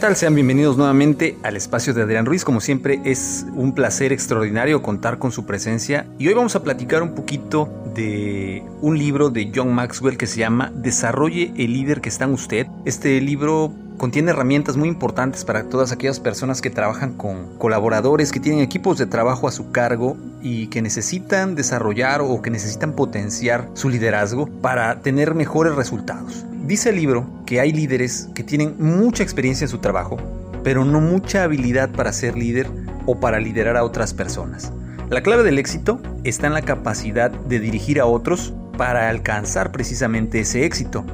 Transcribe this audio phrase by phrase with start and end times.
[0.00, 0.16] Tal?
[0.16, 2.42] Sean bienvenidos nuevamente al espacio de Adrián Ruiz.
[2.42, 7.02] Como siempre es un placer extraordinario contar con su presencia y hoy vamos a platicar
[7.02, 12.08] un poquito de un libro de John Maxwell que se llama Desarrolle el líder que
[12.08, 12.66] está en usted.
[12.86, 18.40] Este libro contiene herramientas muy importantes para todas aquellas personas que trabajan con colaboradores, que
[18.40, 23.68] tienen equipos de trabajo a su cargo y que necesitan desarrollar o que necesitan potenciar
[23.74, 26.46] su liderazgo para tener mejores resultados.
[26.70, 30.18] Dice el libro que hay líderes que tienen mucha experiencia en su trabajo,
[30.62, 32.70] pero no mucha habilidad para ser líder
[33.06, 34.72] o para liderar a otras personas.
[35.08, 40.38] La clave del éxito está en la capacidad de dirigir a otros para alcanzar precisamente
[40.38, 41.04] ese éxito.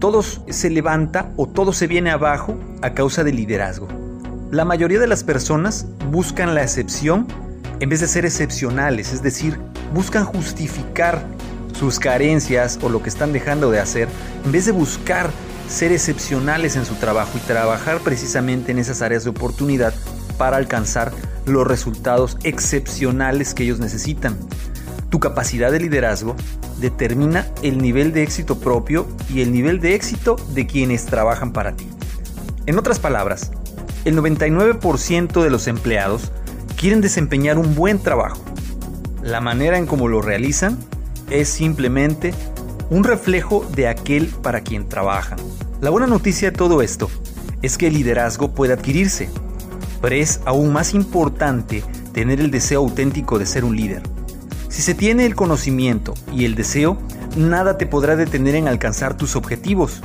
[0.00, 3.86] Todo se levanta o todo se viene abajo a causa del liderazgo.
[4.50, 7.28] La mayoría de las personas buscan la excepción
[7.78, 9.56] en vez de ser excepcionales, es decir,
[9.94, 11.22] buscan justificar
[11.78, 14.08] sus carencias o lo que están dejando de hacer,
[14.44, 15.30] en vez de buscar
[15.68, 19.94] ser excepcionales en su trabajo y trabajar precisamente en esas áreas de oportunidad
[20.38, 21.12] para alcanzar
[21.44, 24.36] los resultados excepcionales que ellos necesitan.
[25.10, 26.36] Tu capacidad de liderazgo
[26.80, 31.74] determina el nivel de éxito propio y el nivel de éxito de quienes trabajan para
[31.76, 31.88] ti.
[32.66, 33.52] En otras palabras,
[34.04, 36.32] el 99% de los empleados
[36.76, 38.40] quieren desempeñar un buen trabajo.
[39.22, 40.78] La manera en cómo lo realizan
[41.30, 42.34] es simplemente
[42.90, 45.38] un reflejo de aquel para quien trabajan.
[45.80, 47.10] La buena noticia de todo esto
[47.62, 49.28] es que el liderazgo puede adquirirse,
[50.00, 51.82] pero es aún más importante
[52.12, 54.02] tener el deseo auténtico de ser un líder.
[54.68, 56.98] Si se tiene el conocimiento y el deseo,
[57.36, 60.02] nada te podrá detener en alcanzar tus objetivos.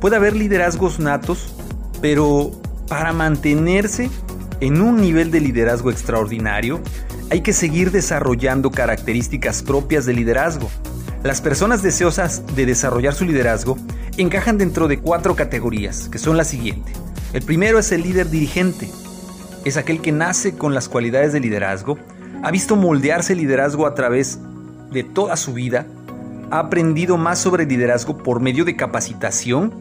[0.00, 1.54] Puede haber liderazgos natos,
[2.00, 2.52] pero
[2.88, 4.10] para mantenerse
[4.60, 6.80] en un nivel de liderazgo extraordinario,
[7.30, 10.70] hay que seguir desarrollando características propias de liderazgo.
[11.22, 13.76] Las personas deseosas de desarrollar su liderazgo
[14.16, 16.96] encajan dentro de cuatro categorías, que son las siguientes.
[17.32, 18.88] El primero es el líder dirigente.
[19.64, 21.98] Es aquel que nace con las cualidades de liderazgo,
[22.42, 24.38] ha visto moldearse el liderazgo a través
[24.90, 25.86] de toda su vida,
[26.50, 29.74] ha aprendido más sobre liderazgo por medio de capacitación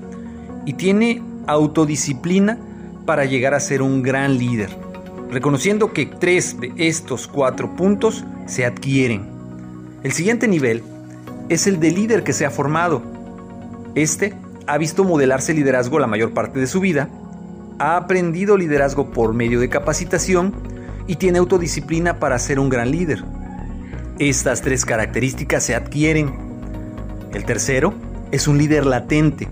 [0.66, 2.58] y tiene autodisciplina
[3.06, 4.87] para llegar a ser un gran líder
[5.30, 9.28] reconociendo que tres de estos cuatro puntos se adquieren.
[10.04, 10.84] El siguiente nivel
[11.50, 13.02] es el de líder que se ha formado.
[13.96, 14.34] Este
[14.68, 17.10] ha visto modelarse liderazgo la mayor parte de su vida,
[17.80, 20.54] ha aprendido liderazgo por medio de capacitación
[21.08, 23.24] y tiene autodisciplina para ser un gran líder.
[24.20, 26.34] Estas tres características se adquieren.
[27.34, 27.94] El tercero
[28.32, 29.48] es un líder latente.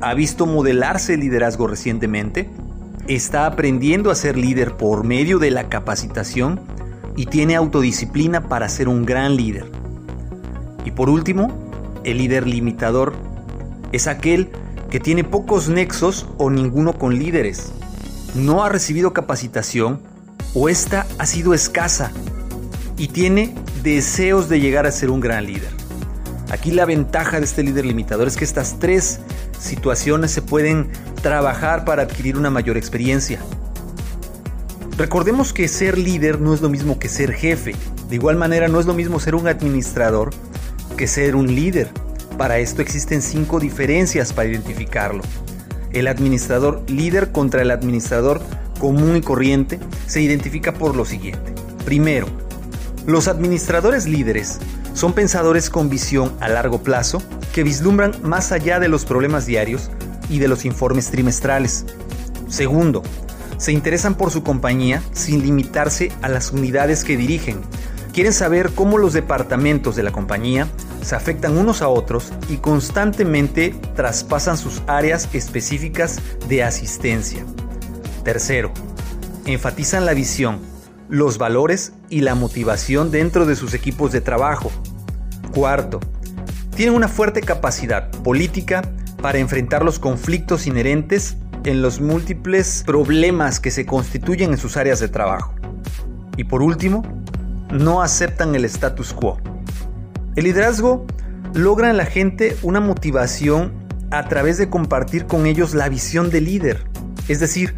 [0.00, 2.48] Ha visto modelarse el liderazgo recientemente,
[3.08, 6.60] está aprendiendo a ser líder por medio de la capacitación
[7.16, 9.70] y tiene autodisciplina para ser un gran líder.
[10.84, 11.48] Y por último,
[12.04, 13.14] el líder limitador
[13.92, 14.50] es aquel
[14.90, 17.72] que tiene pocos nexos o ninguno con líderes.
[18.34, 20.00] No ha recibido capacitación
[20.54, 22.12] o esta ha sido escasa
[22.96, 25.70] y tiene deseos de llegar a ser un gran líder.
[26.50, 29.20] Aquí la ventaja de este líder limitador es que estas tres
[29.62, 30.88] situaciones se pueden
[31.22, 33.40] trabajar para adquirir una mayor experiencia.
[34.98, 37.74] Recordemos que ser líder no es lo mismo que ser jefe.
[38.08, 40.30] De igual manera no es lo mismo ser un administrador
[40.96, 41.88] que ser un líder.
[42.36, 45.22] Para esto existen cinco diferencias para identificarlo.
[45.92, 48.40] El administrador líder contra el administrador
[48.78, 51.54] común y corriente se identifica por lo siguiente.
[51.84, 52.26] Primero,
[53.06, 54.58] los administradores líderes
[54.94, 57.22] son pensadores con visión a largo plazo
[57.52, 59.90] que vislumbran más allá de los problemas diarios
[60.28, 61.84] y de los informes trimestrales.
[62.48, 63.02] Segundo,
[63.58, 67.60] se interesan por su compañía sin limitarse a las unidades que dirigen.
[68.12, 70.66] Quieren saber cómo los departamentos de la compañía
[71.02, 77.44] se afectan unos a otros y constantemente traspasan sus áreas específicas de asistencia.
[78.24, 78.72] Tercero,
[79.46, 80.58] enfatizan la visión,
[81.08, 84.70] los valores y la motivación dentro de sus equipos de trabajo.
[85.54, 86.00] Cuarto,
[86.74, 88.82] tienen una fuerte capacidad política
[89.20, 94.98] para enfrentar los conflictos inherentes en los múltiples problemas que se constituyen en sus áreas
[95.00, 95.54] de trabajo.
[96.36, 97.02] Y por último,
[97.70, 99.38] no aceptan el status quo.
[100.34, 101.06] El liderazgo
[101.54, 103.72] logra en la gente una motivación
[104.10, 106.84] a través de compartir con ellos la visión del líder.
[107.28, 107.74] Es decir,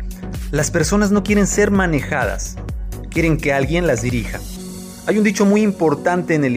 [0.50, 2.56] las personas no quieren ser manejadas,
[3.10, 4.40] quieren que alguien las dirija.
[5.06, 6.56] Hay un dicho muy importante en el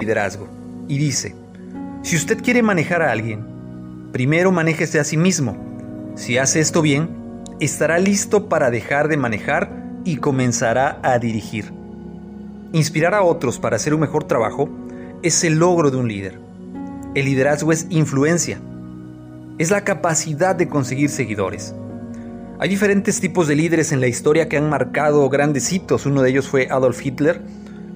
[0.00, 0.48] liderazgo
[0.88, 1.36] y dice,
[2.02, 5.56] si usted quiere manejar a alguien, primero manéjese a sí mismo.
[6.16, 7.08] Si hace esto bien,
[7.60, 9.70] estará listo para dejar de manejar
[10.04, 11.72] y comenzará a dirigir.
[12.72, 14.68] Inspirar a otros para hacer un mejor trabajo
[15.22, 16.40] es el logro de un líder.
[17.14, 18.60] El liderazgo es influencia.
[19.58, 21.72] Es la capacidad de conseguir seguidores.
[22.58, 26.04] Hay diferentes tipos de líderes en la historia que han marcado grandes hitos.
[26.04, 27.40] Uno de ellos fue Adolf Hitler,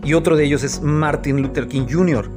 [0.05, 2.31] y otro de ellos es Martin Luther King Jr.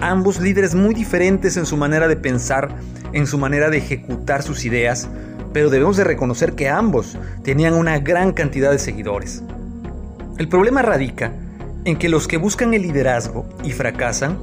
[0.00, 2.68] Ambos líderes muy diferentes en su manera de pensar,
[3.12, 5.08] en su manera de ejecutar sus ideas,
[5.52, 9.42] pero debemos de reconocer que ambos tenían una gran cantidad de seguidores.
[10.36, 11.32] El problema radica
[11.84, 14.36] en que los que buscan el liderazgo y fracasan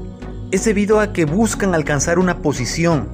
[0.51, 3.07] es debido a que buscan alcanzar una posición,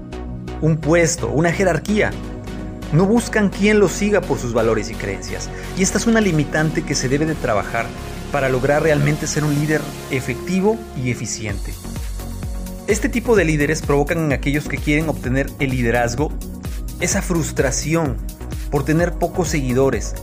[0.61, 2.11] un puesto, una jerarquía.
[2.93, 5.49] No buscan quien los siga por sus valores y creencias.
[5.77, 7.85] Y esta es una limitante que se debe de trabajar
[8.31, 9.81] para lograr realmente ser un líder
[10.11, 11.73] efectivo y eficiente.
[12.87, 16.31] Este tipo de líderes provocan en aquellos que quieren obtener el liderazgo
[16.99, 18.17] esa frustración
[18.71, 20.15] por tener pocos seguidores.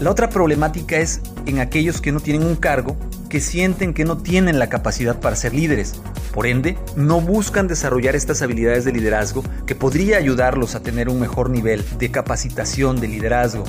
[0.00, 2.96] La otra problemática es en aquellos que no tienen un cargo,
[3.28, 6.00] que sienten que no tienen la capacidad para ser líderes.
[6.32, 11.20] Por ende, no buscan desarrollar estas habilidades de liderazgo que podría ayudarlos a tener un
[11.20, 13.64] mejor nivel de capacitación de liderazgo.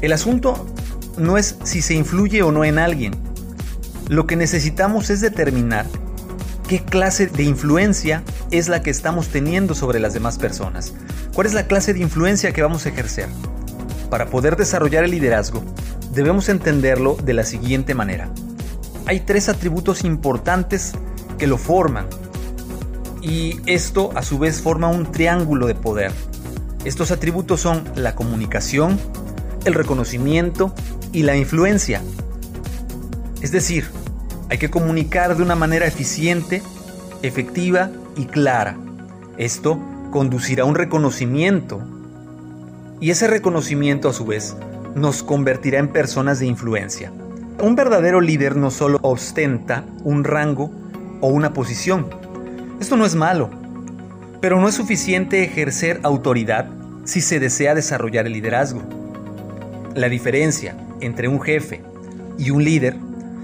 [0.00, 0.66] El asunto
[1.16, 3.14] no es si se influye o no en alguien.
[4.08, 5.86] Lo que necesitamos es determinar
[6.68, 10.94] qué clase de influencia es la que estamos teniendo sobre las demás personas.
[11.34, 13.28] ¿Cuál es la clase de influencia que vamos a ejercer?
[14.10, 15.62] Para poder desarrollar el liderazgo,
[16.12, 18.28] debemos entenderlo de la siguiente manera.
[19.06, 20.92] Hay tres atributos importantes
[21.38, 22.06] que lo forman
[23.22, 26.12] y esto a su vez forma un triángulo de poder.
[26.84, 28.98] Estos atributos son la comunicación,
[29.64, 30.74] el reconocimiento
[31.12, 32.02] y la influencia.
[33.40, 33.86] Es decir,
[34.48, 36.62] hay que comunicar de una manera eficiente,
[37.22, 38.76] efectiva y clara.
[39.38, 39.80] Esto
[40.10, 41.80] conducirá a un reconocimiento
[43.00, 44.56] y ese reconocimiento a su vez
[44.94, 47.12] nos convertirá en personas de influencia.
[47.60, 50.70] Un verdadero líder no solo ostenta un rango
[51.20, 52.06] o una posición.
[52.80, 53.50] Esto no es malo,
[54.40, 56.68] pero no es suficiente ejercer autoridad
[57.04, 58.82] si se desea desarrollar el liderazgo.
[59.94, 61.82] La diferencia entre un jefe
[62.38, 62.96] y un líder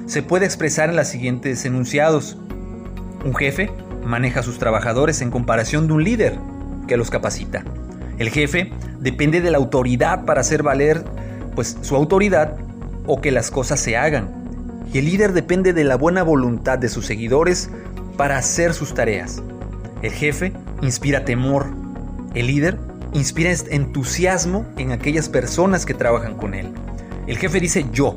[0.06, 2.38] se puede expresar en los siguientes enunciados.
[3.22, 3.70] Un jefe
[4.04, 6.38] maneja a sus trabajadores en comparación de un líder
[6.86, 7.64] que los capacita.
[8.18, 11.04] El jefe depende de la autoridad para hacer valer
[11.54, 12.56] pues su autoridad
[13.06, 14.30] o que las cosas se hagan.
[14.90, 17.68] Y el líder depende de la buena voluntad de sus seguidores
[18.16, 19.42] para hacer sus tareas.
[20.00, 21.66] El jefe inspira temor.
[22.34, 22.78] El líder
[23.12, 26.72] inspira entusiasmo en aquellas personas que trabajan con él.
[27.26, 28.14] El jefe dice yo.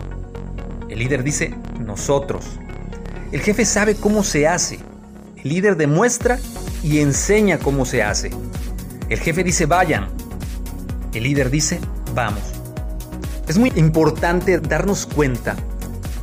[0.89, 2.45] El líder dice nosotros.
[3.31, 4.79] El jefe sabe cómo se hace.
[5.37, 6.37] El líder demuestra
[6.83, 8.31] y enseña cómo se hace.
[9.09, 10.09] El jefe dice vayan.
[11.13, 11.79] El líder dice
[12.13, 12.43] vamos.
[13.47, 15.55] Es muy importante darnos cuenta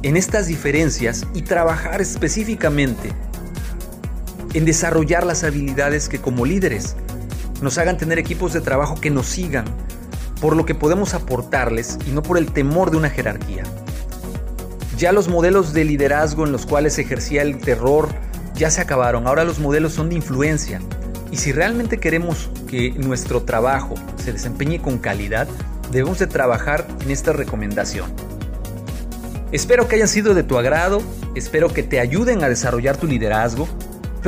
[0.03, 3.13] en estas diferencias y trabajar específicamente
[4.55, 6.97] en desarrollar las habilidades que como líderes
[7.63, 9.65] nos hagan tener equipos de trabajo que nos sigan,
[10.41, 13.65] por lo que podemos aportarles y no por el temor de una jerarquía.
[14.97, 18.09] Ya los modelos de liderazgo en los cuales se ejercía el terror
[18.55, 20.81] ya se acabaron, ahora los modelos son de influencia.
[21.31, 25.47] Y si realmente queremos que nuestro trabajo se desempeñe con calidad,
[25.93, 28.13] debemos de trabajar en esta recomendación.
[29.53, 31.01] Espero que hayan sido de tu agrado,
[31.35, 33.69] espero que te ayuden a desarrollar tu liderazgo,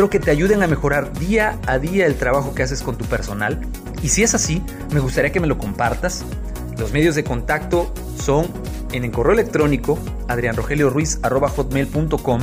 [0.00, 3.04] espero que te ayuden a mejorar día a día el trabajo que haces con tu
[3.04, 3.60] personal.
[4.02, 4.62] Y si es así,
[4.94, 6.24] me gustaría que me lo compartas.
[6.78, 8.46] Los medios de contacto son
[8.92, 12.40] en el correo electrónico adrianrogelioruiz.com,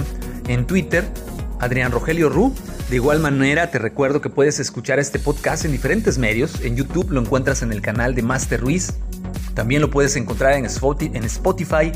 [0.47, 1.03] en Twitter
[1.59, 2.53] Adrián Rogelio Ru.
[2.91, 6.61] De igual manera, te recuerdo que puedes escuchar este podcast en diferentes medios.
[6.61, 8.93] En YouTube lo encuentras en el canal de Master Ruiz.
[9.55, 11.91] También lo puedes encontrar en Spotify,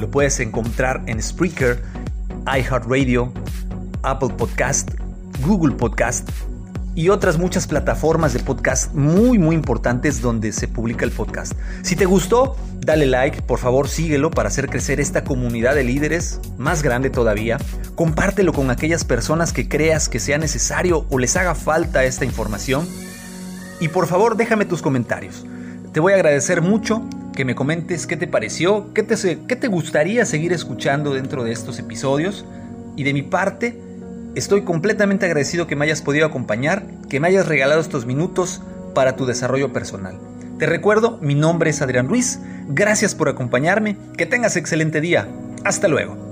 [0.00, 1.82] lo puedes encontrar en Spreaker,
[2.46, 3.30] iHeartRadio,
[4.02, 5.01] Apple Podcast,
[5.40, 6.28] Google Podcast
[6.94, 11.54] y otras muchas plataformas de podcast muy muy importantes donde se publica el podcast.
[11.82, 16.40] Si te gustó, dale like, por favor síguelo para hacer crecer esta comunidad de líderes
[16.58, 17.58] más grande todavía.
[17.94, 22.86] Compártelo con aquellas personas que creas que sea necesario o les haga falta esta información.
[23.80, 25.44] Y por favor déjame tus comentarios.
[25.92, 27.02] Te voy a agradecer mucho
[27.34, 31.52] que me comentes qué te pareció, qué te, qué te gustaría seguir escuchando dentro de
[31.52, 32.44] estos episodios.
[32.94, 33.80] Y de mi parte,
[34.34, 38.62] Estoy completamente agradecido que me hayas podido acompañar, que me hayas regalado estos minutos
[38.94, 40.18] para tu desarrollo personal.
[40.58, 45.28] Te recuerdo, mi nombre es Adrián Ruiz, gracias por acompañarme, que tengas excelente día,
[45.64, 46.31] hasta luego.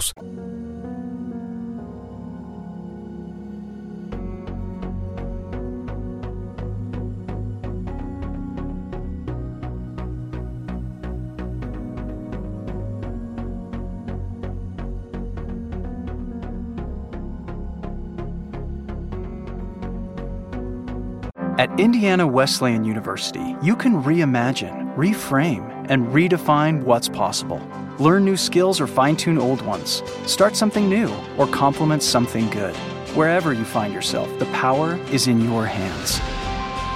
[21.61, 27.61] At Indiana Wesleyan University, you can reimagine, reframe, and redefine what's possible.
[28.01, 30.01] Learn new skills or fine tune old ones.
[30.25, 32.75] Start something new or complement something good.
[33.13, 36.19] Wherever you find yourself, the power is in your hands.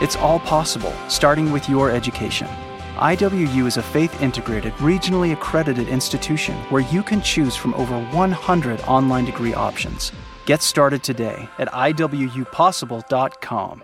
[0.01, 2.47] It's all possible, starting with your education.
[2.95, 8.81] IWU is a faith integrated, regionally accredited institution where you can choose from over 100
[8.81, 10.11] online degree options.
[10.47, 13.83] Get started today at IWUpossible.com.